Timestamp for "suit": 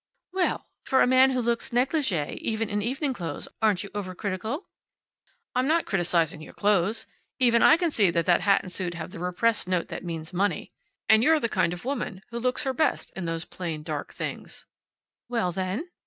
8.73-8.95